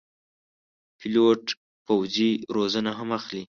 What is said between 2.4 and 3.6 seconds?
روزنه هم اخلي.